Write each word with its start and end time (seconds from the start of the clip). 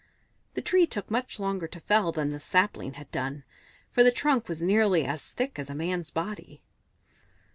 The 0.55 0.63
tree 0.63 0.87
took 0.87 1.11
much 1.11 1.39
longer 1.39 1.67
to 1.67 1.79
fell 1.79 2.11
than 2.11 2.31
the 2.31 2.39
sapling 2.39 2.93
had 2.93 3.11
done, 3.11 3.43
for 3.91 4.01
the 4.03 4.09
trunk 4.11 4.49
was 4.49 4.59
nearly 4.63 5.05
as 5.05 5.29
thick 5.29 5.59
as 5.59 5.69
a 5.69 5.75
man's 5.75 6.09
body. 6.09 6.63